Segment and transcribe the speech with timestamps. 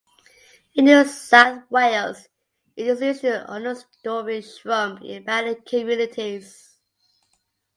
[0.73, 2.27] In New South Wales
[2.75, 6.75] it is usually an understorey shrub in mallee communities.